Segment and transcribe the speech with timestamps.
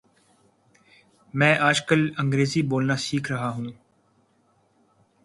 [1.33, 3.67] میں آج کل انگریزی بولنا سیکھ رہا ہوں